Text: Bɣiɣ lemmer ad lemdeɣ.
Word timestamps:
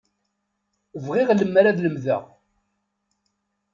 Bɣiɣ 1.05 1.29
lemmer 1.33 1.65
ad 1.65 1.79
lemdeɣ. 1.81 2.23